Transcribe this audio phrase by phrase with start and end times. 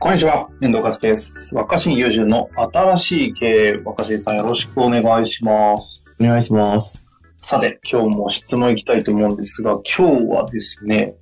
[0.00, 1.54] こんにちは、遠藤和樹です。
[1.54, 6.02] 若新友人の新しい経営、若新さんよろしくお願いします。
[6.20, 7.06] お願いします。
[7.42, 11.14] さて、今日も質問いきたいと思うんですが、今日はですね、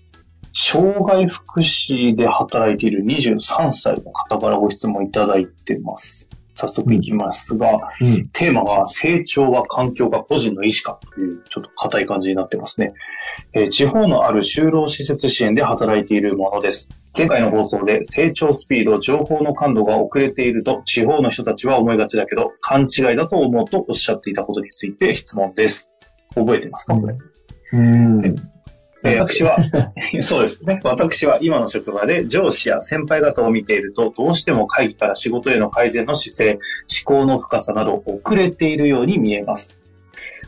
[0.54, 6.28] 障害福祉で働いている23歳の方からご質問いただいてます。
[6.62, 8.28] 早速いきますが、うん。
[8.32, 12.94] テーマが成長は環境か個人の意思かというちょっと硬い感じになってますね。
[13.52, 16.90] えー地方のある就労施設支援で働いているものです。
[17.16, 25.90] 前回の放送で成長スピード、情報の感度が遅れていると地方の人たちは思いがちだけど勘違いだと思うとおっしゃっていたことについて質問です。
[26.34, 27.16] 覚えてますかこれ？
[27.72, 28.22] うん。
[29.04, 29.56] え私は、
[30.22, 30.80] そうですね。
[30.84, 36.58] 私は今の職場で上司や先輩方を見ていると、どうしても会議から仕事への改善の姿勢、
[37.06, 39.80] 思考の深さなど遅れているように見えます。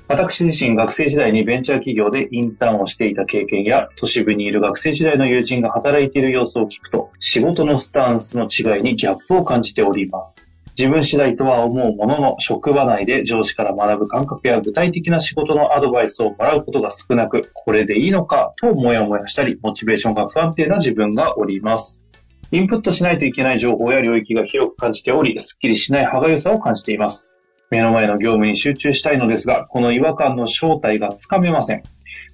[0.07, 10.47] 私自身学生時代にベンチャー企業でインターンをしていた経験や、都市部にいる学生時代の友人が働いている様子を聞くと、仕事のスタンスの違いにギャップを感じております。
[10.77, 22.03] 自分次第とは思うものの、職場内で上司から学ぶ感覚や具体的な仕事のアドバイスをもらうことが少なく、これでいいのかともやもやしたり、モチベーションが不安定な自分がおります。
[22.51, 27.29] インプットしないといけない情報や領域が広く感じており、すっきりしない歯がゆさを感じています。
[27.71, 31.83] 目の前の業務に集中したいのですが、この違和感の正体がつかめません。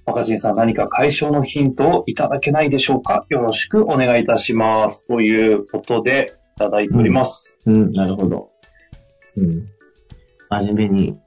[0.05, 3.25] 若新さん何か解消のヒントをいただけないでしょうか？
[3.29, 5.05] よろしくお願いいたします。
[5.07, 7.57] ということで、ただいております。
[7.65, 8.51] うん、なるほど。
[9.37, 9.67] うん。
[10.49, 11.17] 真面目に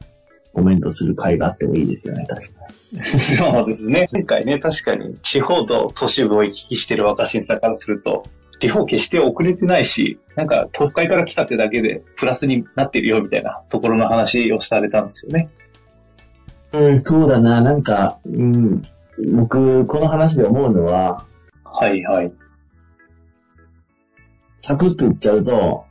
[0.52, 2.64] コメントする会があってもいいですよね、確か
[3.04, 4.08] そうですね。
[4.12, 8.26] 今回ね、確かに地方と都市部を行き来してる若新さんからすると、
[8.60, 15.50] 地方決して遅れてないし、なんか都会から来たってだけでプラスになってるよみたいなところの話をされたんですよね。
[16.72, 16.78] に。
[16.80, 18.82] うん、そうだな、なんか、うん、
[19.32, 21.24] 僕、この話で思うのは、
[21.64, 22.32] はいはい。
[24.64, 25.84] サクッと言っちゃうと、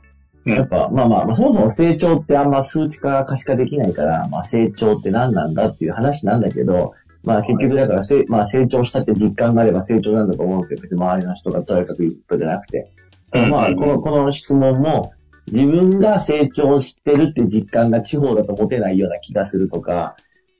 [0.44, 0.54] うん。
[0.54, 6.92] やっぱ、まあまあ、まあ、そもそも成長ってあんま数値化可視化できないから、まあ成長って何なんだっていう話なんだけど、
[7.22, 12.90] まあ結局だからせ、まあ成長したって実感があれば成長なんだと思うけど、別に周りの人がとにかく言うことじゃなくて、
[13.32, 15.12] まあ、この、この質問も、
[15.46, 20.16] 自分が成長してるって実感が地方だと持てないような気がするとか、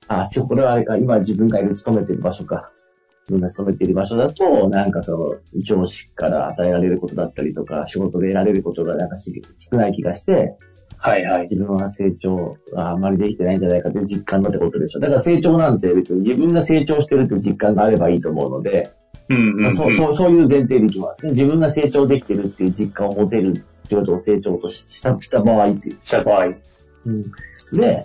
[0.08, 2.70] あ、これはあれか、今自分がいる勤めてる場所か。
[3.24, 10.56] 自分が勤めている場所だと、なんかその、上司から与えられることだったりとか、仕事で得られることがなんかし少ない気がして、
[10.98, 11.48] はいはい。
[11.50, 15.00] 自分は成長があんまりできてないんじゃないかという実感のってことでしょ。
[15.00, 18.90] だから成長なんて別に自分が成長してるっていう実感があればいいと思うので、
[19.28, 19.72] うんうん、うん。
[19.72, 21.32] そう、そう、そういう前提でいきますね。
[21.32, 25.98] 自分が成長できてるっていう実感を持てるってことを成長としたした場合っていう。
[26.02, 26.46] した場合。
[26.46, 28.02] で、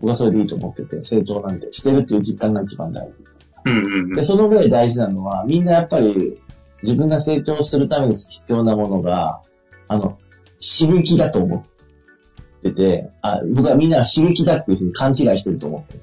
[0.00, 3.31] 僕はそれでいいと思ってて、成長なんで、してるっていう実感が一番大事。
[3.64, 4.24] で、ん。
[4.24, 6.38] その上で大事なのは、みんなやっぱり
[6.82, 9.40] 自分が成長するために必要なものが、
[9.88, 10.18] あの、
[10.60, 16.00] 刺激だと思ってて、あ僕はみんなが刺激だっていうふうに勘違いしてると思ってる。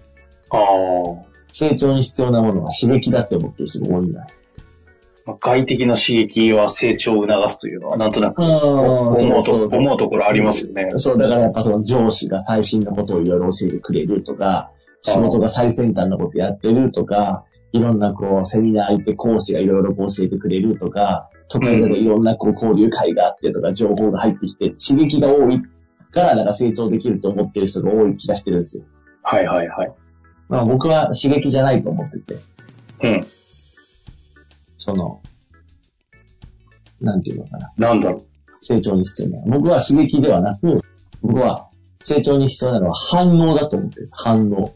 [0.51, 1.29] ああ。
[1.51, 4.27] 成長に必要なものは刺激だって思ってる人が多いんだ。
[5.25, 10.91] まあ外的な刺激は成長を促すというのは、なんとなくうん思うと思うところありますよね。
[10.95, 14.71] そう、だからやっぱその上司が最新のことをいろいろ教えてくれるとか、
[15.01, 25.61] 仕事が最先端のことやってるとか、いろんなこう、セミナー行って講師がいろいろこう教えてくれるとか、都会だといろんなこう交流会があってとか、情報が入ってきて、刺激が多い
[26.11, 28.85] からなんか成長できると思ってる人が多い気がしてるんですよ。
[29.23, 29.93] はいはいはい。
[30.47, 32.35] まあ僕は刺激じゃないと思ってて、
[33.03, 33.27] うん。
[34.77, 35.21] その、
[37.01, 38.25] なんていうのかな、なんだろ
[38.61, 39.59] 成長に必要なの。
[39.59, 40.81] 僕は刺激ではなく、
[41.21, 41.69] 僕は
[42.03, 44.13] 成長に必要なのは反応だと思ってるんです。
[44.15, 44.67] 反応。
[44.67, 44.71] う。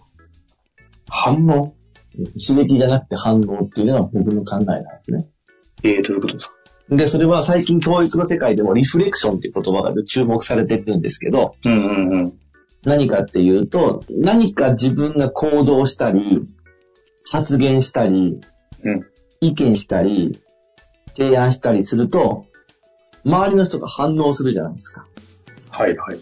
[1.09, 1.75] 反応？
[2.15, 5.27] 刺激じゃなくて反応っていうのが僕の考えなんですね。
[5.83, 6.55] ええー、どういうことですか？
[6.89, 12.31] で、それは最近教育の世界でもリフレクションっていう言葉が注目されてるんですけど、うんうんうん。
[12.83, 16.45] 何かっていうと、何か自分が行動したり、
[17.31, 18.41] 発言したり、
[18.83, 19.05] うん
[19.41, 20.41] 意見したり、
[21.17, 22.45] 提案したりすると、
[23.25, 25.05] 周りの人が反応するじゃないですか。
[25.69, 26.17] はいはい。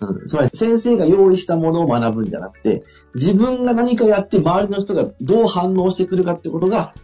[0.00, 2.82] うん、つまり先生が用意したものを学ぶんじゃなくて、
[3.14, 6.94] 自分が何かやって周りの人がどう反応してくるかってことが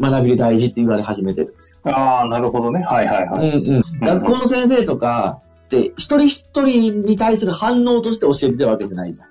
[0.00, 1.92] 学びで大事って言われ始めてるんですよ。
[1.92, 2.82] ああ、なるほどね。
[2.84, 3.50] はいはいはい。
[3.58, 4.00] うんうん。
[4.00, 9.28] 学校の先生とかって、一人一人に対する反応として教えてるわけじゃないじゃん。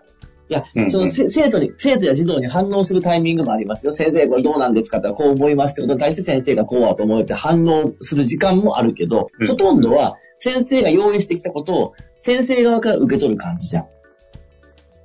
[0.49, 3.93] いやうんう、んそのせ生徒に、生徒や児童に反応するタイミングもありますよ。
[3.93, 13.87] 先生これどうなんですかってこう思いますってことに対して先生がこうだと思うって反応する時間もあるけど、うんほとんどは先生が用意してきたことを先生側から受け取る感じじゃん。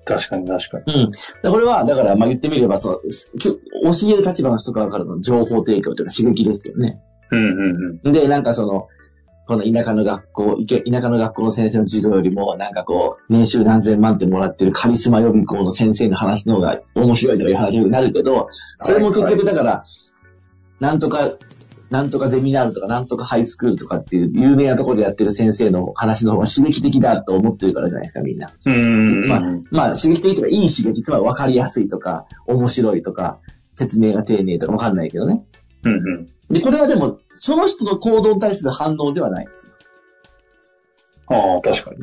[0.05, 1.05] 確かに確かに。
[1.05, 1.11] うん。
[1.11, 1.19] で
[1.51, 2.99] これは、だから、まあ言ってみれば、その、
[3.39, 3.57] き教
[4.13, 7.01] える立場の人側からの情報提供というか刺激ですよね。
[7.31, 8.13] うんうんうん。
[8.13, 8.89] で、なんかその、
[9.47, 18.49] この田舎の学校、田舎の学校の先生の授業よりも、なんかこう、年収何千万ってもらってるカリスマ予備校の先生の話の方が面白いとかいう話になるけど、
[18.83, 19.83] それも結局だから、
[20.81, 21.33] なんとか、
[21.93, 28.51] なんとかゼミナールとか、なんとかハイスクールとかっていう有名なところでやってる先生の話の方が刺激的だと思ってるからじゃないですか、みんな。
[28.65, 29.29] うん。
[29.29, 29.41] まあ、
[29.71, 33.41] まあ、刺激的とか、いい刺激、つまり分かりやすいとか、面白いとか、
[33.75, 35.45] 説明が丁寧とか分かんないけどね。
[35.85, 36.29] うんうん。
[36.49, 39.73] で、これはでも、その人の行動に対する反応ではないですよ。
[41.27, 41.99] ああ、確かに。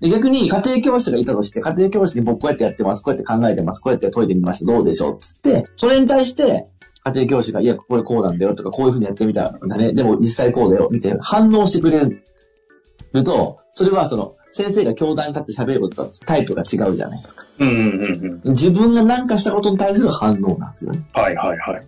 [0.00, 6.68] で逆に家庭教師がいたとして、家庭教師に僕こうやってやってます、こうやって考えてます、こうやって解いてみました、どうでしょうつって、それに対して、
[7.08, 9.92] 家庭教師が、いや、これこうなんだよとか、こういうふうにやってみたんだね。
[9.92, 12.00] でも実際こうだよ、みたいな反応してくれ
[13.12, 17.44] ると、それはその、先生が教壇に立って喋ることとタイプが違うじゃないですか。
[17.58, 18.52] うんうんうんうん。
[18.52, 21.06] 自分が何かしたことに対する反応なんですよね。
[21.12, 21.86] はいはいはい。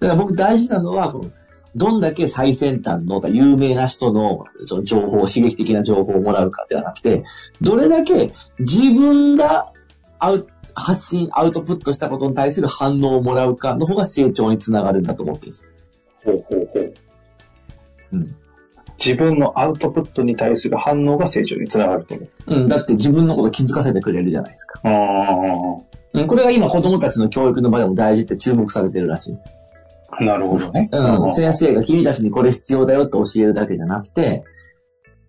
[0.00, 1.30] だから僕大事なのは、この
[1.74, 7.24] どんだけ最先端の有名な人のその情報、刺激的な情報をもらうかではなくて、
[7.60, 9.72] どれだけ自分が
[10.18, 15.70] アウ発信、アウトプットしたことに対する反応をもらうかの方が成長につながるんだと思ってるんですよ。
[16.24, 16.94] ほうほうほう。
[18.12, 18.36] うん。
[19.04, 22.54] 自分のアウトプットに対する反応が成長につながると思う。
[22.54, 24.80] うん、だって自分のこと気づかせてくれるじゃないですか。
[24.84, 24.88] あ
[26.14, 29.50] うん、これが今子供たちの教育の場でも大事って注目されてるらしいんです。
[30.10, 30.88] あ、なるほどね。
[30.92, 34.44] うん、先生が君たちにこれ必要だよって教えるだけじゃなくて、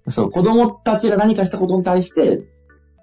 [0.07, 2.41] そう、子供たちが何かしたことに対して、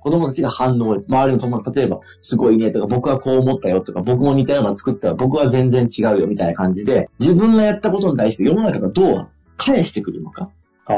[0.01, 10.51] 子供たちが反応、周りの友達、例えば、すごいねとか、僕はこう思ったよとか、僕も似たような作ったよ、僕は全然違うよみたいな感じで、自分がやったことに対して世の中がどう返してくるのか。
[10.87, 10.97] ああ。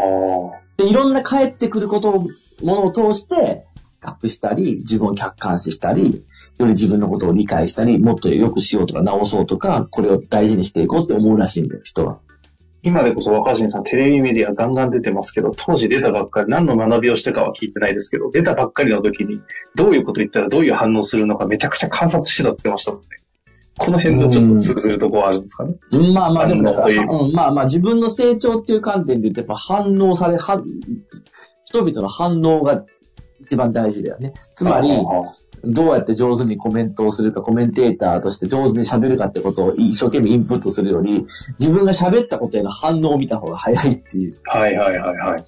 [0.76, 2.28] で、いろんな返ってくることを、
[2.62, 3.66] ものを通して、
[4.00, 6.24] アップしたり、自分を客観視したり、
[6.58, 12.18] より自分のことを理解したり、もっと良くしようとか直そうとか、これを大事にしていこうって思うらしいんだよ、人は。
[12.82, 19.40] 今でこそ若新さんテレビメディアガンガン出てますけど、当時出たばっかり何の学びをしたかは聞いてないですけど、出たばっかりの時に
[19.76, 23.08] どういうこと言ったらどういう反応するのかめちゃくちゃ観察してたって言ってましたもんね。
[23.78, 25.76] この辺とちょっと通ずるところはあるんですかね？
[25.92, 30.62] うんまあまあ、でもだから、うん、まあまあ、自分の成長っていう観点で言うと、やっぱ反応され、は
[31.64, 32.84] 人々の反応が
[33.44, 34.34] 一番大事だよね。
[34.54, 34.88] つまり、
[35.64, 41.26] どうやって上手にコメントをするか、コメンテーターとして上手に喋るかってことを一生懸命インプットするより、
[41.58, 44.36] 自分が喋ったことへの反応を見た方が早いっていう。
[44.44, 45.44] はいはいはいはい。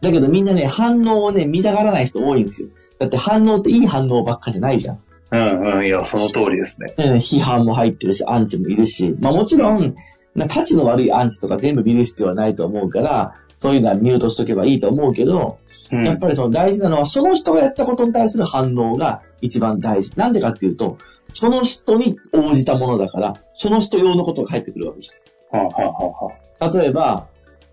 [0.00, 2.68] だけどみんなね、反応をね、見たがらない人多いんですよ。
[2.98, 5.00] だって反応っていい反応ばっかじゃないじゃん。
[5.30, 6.94] うんうん、いや、その通りですね。
[6.98, 9.94] うん、批判も入ってるし、アンチもいるし、まあもちろん、
[10.34, 15.58] な立ちの悪いアンチとか全部見る必要はないと思うから、そういうのはミュートしとけばいいと思うけど、
[15.90, 20.12] うん、やっぱりその大事なのは、その人がやったことに対する反応が一番大事。
[20.16, 20.98] なんでかっていうと、
[21.32, 25.10] その人に応じたものだから、その人用のことが返ってくるわけじ
[25.50, 26.72] はあはあはあはあゃん。
[26.72, 27.28] 例えば、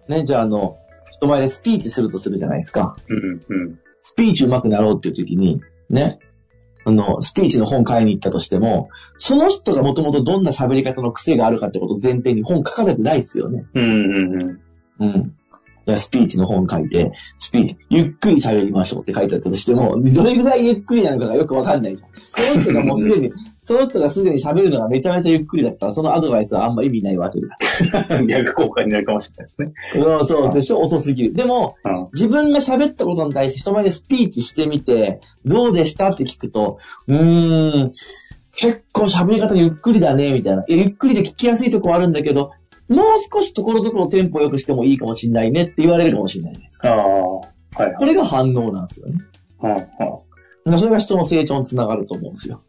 [0.08, 0.78] ね、じゃああの、
[1.12, 2.98] 人前でスピーチするとするじゃないですか。
[3.08, 3.80] うんうん。
[4.04, 6.20] スピーチ上手くなろうっていう時に、ね、
[6.86, 13.66] あの、スピーチの本買いに行ったとしても、その人がもともとどんな喋り方の癖があるかってことを前提に本書かれてないですよね。
[13.74, 14.60] うんうんうん。
[15.00, 15.36] うん。
[15.98, 22.10] スピーチの本書いて、スピーチ、ゆっくり喋りましょうって書いてあったとしても、どれぐらいゆっくりなのかがよくわかんないじゃん。
[22.52, 23.32] その人がもうすでに、
[23.64, 28.22] その人がすでに喋るのがめちゃめちゃゆっくりだったら、そのアドバイスはあんま意味ないわけだ。
[28.28, 29.74] 逆効果になるかもしれないですね。
[29.96, 30.80] うん、そうでしょ？
[30.80, 31.34] 遅すぎる。
[31.34, 37.92] でも、うん自分が喋ったことに対して人前でスピーチしてみて、どうでしたって聞くと、うーん、
[38.52, 40.66] 結構喋り方ゆっくりだね、みたいな。
[40.68, 42.52] ゆっくりで聞きやすいとこはあるんだけど、
[42.90, 46.90] もう少しところどころテンポ良くしてもいいかもしれないねって言われるかもしれないじゃないですか。
[46.90, 47.00] ああ。
[47.02, 47.44] は
[47.80, 47.96] いはい。
[47.96, 49.20] これが反応なんですよね。
[49.62, 50.20] うんうん
[50.66, 52.62] だからそれが人の成長につながると思うんですよ。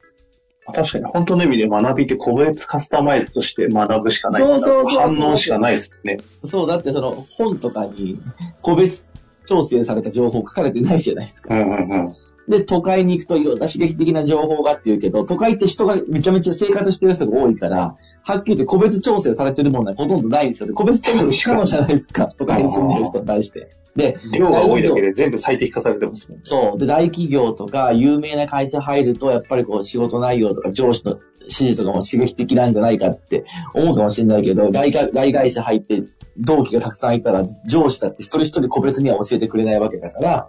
[0.73, 4.41] 確かに、本当の意味で学びって個別カスタマイズとして学ぶしかない。
[4.41, 6.23] そうそうそうそう反応しかないですもんね。
[6.45, 8.21] そう、だってその本とかに
[8.63, 9.09] 個別
[9.47, 11.55] 調整された情報書かれてないじゃないですか。
[11.55, 12.15] うんうんうん。
[12.49, 20.75] で、都会に行くといろんな刺激的な情報がって言うけど、都会って人がめちゃめちゃ生活してる人が多いから、はっきり言って個別調整されてるものはほとんどないんですよね。
[20.75, 22.29] 個別調整不可能じゃないですか。
[22.37, 23.71] 都会に住んでる人に対して。
[23.97, 26.43] で、量が多いだけで全部最適化されてますもんね。
[26.45, 26.79] そう。
[26.79, 33.45] で、大企業とか有名な会社入ると、やっぱりこう仕事内容とか上司の指示とかも刺激的なんじゃないかって
[33.75, 36.05] 思うかもしれないけど、大会大会社入って
[36.37, 40.49] 同期がたくさんいたら、上司だって一人一人個別には教えてくれないわけだから、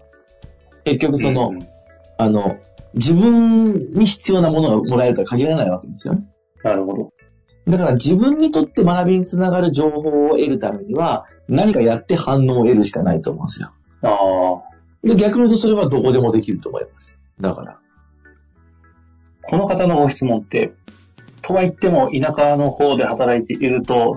[0.83, 1.67] 結局その、うんうん
[2.18, 2.58] あの、
[2.94, 6.27] 自分に必要なものがもらえるとは限らないわけですよね。
[6.63, 7.13] なるほど。
[7.68, 13.72] だから自分にとって学びにつながる情報を得るためには、何かやって反応を得るしかないと思うんですよ。
[14.01, 15.08] ああ。
[15.08, 17.22] で、逆に言うとそれはどこでもできると思います。
[17.39, 17.80] だから。
[19.44, 20.74] この方のご質問って、
[21.41, 24.15] とは言っても田舎の方で働いていると、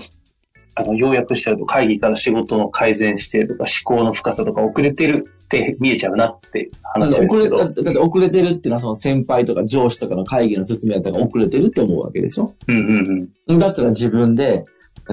[0.74, 7.58] あの、要約しちゃうと会議から仕事の改善姿勢とか思考の深さとか遅れてるって見えちゃうなって話ですけど。
[7.58, 13.58] だって遅れてるっていうのはその先輩とか上司とかの会議の説明だったら遅れてるって思うわけでしょうんうんうん。
[13.58, 14.64] だったら自分で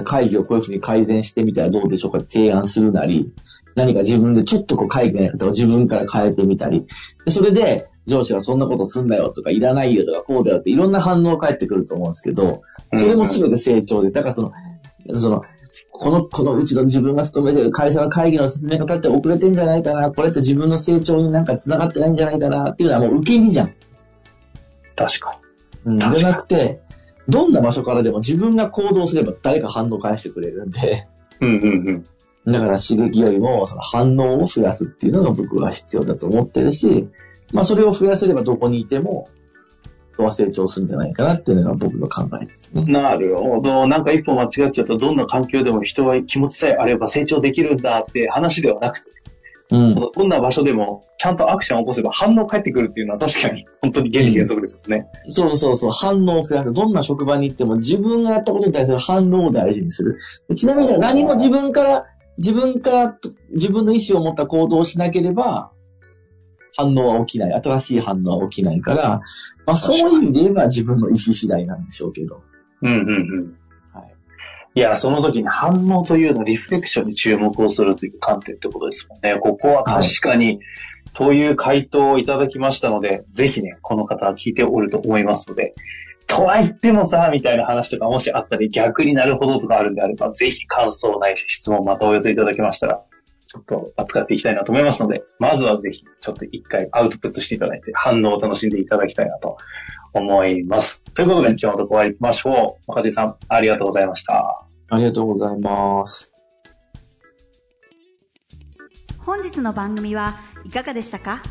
[0.04, 3.32] 会議をこういうふうに改善してみたらどうでしょうかって提案するなり、
[3.74, 6.86] 何か自分でちょっとこう会議のやり方を自分から変えてみたり、
[7.24, 12.62] でそれで上司がそんなことすんなよとかいらないよとかこうだよっていろんな反応が返ってくると思うんですけど、
[12.94, 14.52] それも全て成長で、だからその、
[15.18, 15.42] その、
[15.90, 23.74] この、このうちの自分が勤めてる会社の会議の説明方って遅れてんじゃないかな、これって自分の成長になんか繋がってないんじゃないかなっていうのはもう受け身じゃん。
[24.96, 25.38] 確か
[25.84, 26.80] うん、じゃなくて、
[27.28, 31.06] どんな場所からでも自分が行動すれば誰か反応返してくれるんで、
[31.40, 31.48] に。
[31.48, 32.52] うんうんうん。
[32.52, 37.08] だから刺激よりもその反応を増やすっていうのが僕は必要だと思ってるし、
[37.52, 39.28] まあそれを増やせればどこにいても
[40.12, 42.84] 人は成長するんじゃないかなっていうのが僕の考えですね。
[42.84, 43.86] なるほど。
[43.86, 49.06] なんか一歩間違っちゃうと、どんな環境でも人は気持ちさえあれば成長できるんだって話ではなくて、
[49.70, 49.94] うん。
[49.94, 55.06] どんな場所でもちゃんとアクションを起こせば反応返ってくるっていうのは確かに本当に原理原則ですよね。
[55.30, 56.72] そうそうそう、反応を増やす。
[56.72, 60.18] どんな職場に行っても自分がやったことに対する反応を大事にする。
[60.54, 62.04] ちなみに何も自分から、
[62.36, 65.70] 自分からと自分の意思を持った行動をしなければ、
[66.76, 67.62] 反応は起きない。
[67.62, 69.20] 新しい反応は起きないから、
[69.66, 72.42] まあそういう意味で言えば自分の意思次第なんでしょうけど。
[72.82, 73.58] うんうんうん。
[73.92, 74.12] はい。
[74.74, 79.38] いや、その時に反応というのリフレクションに注目をするという観点ってことですもんね。
[79.38, 80.60] ここは確かに、
[81.14, 85.74] という回答をいただきましたので、ぜひね、この方は聞いておると思いますので、
[86.26, 93.02] とは言ってもさ、みたいな話とかもしあったり、逆になるほどとかあるんであれば、ぜひ感想ないし質問またお寄せいただけましたら、
[93.52, 99.58] ちょっと扱っていきたいなと思いますので、まずはぜひ、ちょっと一回アウトプットしていただいて、反応を楽しんでいただきたいなと
[100.14, 101.04] 思います。
[101.04, 102.82] ということで、今日のところは行きましょう。
[102.86, 104.66] 若地さん、ありがとうございました。
[104.88, 106.32] ありがとうございます。
[109.18, 111.42] 本日の番組はいかがでしたか？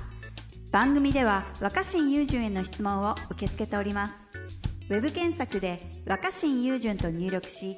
[0.71, 4.13] 番組では若新雄純への質問を受け付けております
[4.89, 7.77] ウェブ検索で「若新雄純」と入力し